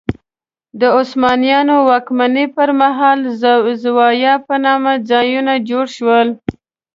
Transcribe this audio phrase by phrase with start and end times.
[0.79, 3.19] د عثمانیانو واکمنۍ پر مهال
[3.83, 6.27] زوايا په نامه ځایونه جوړ شول.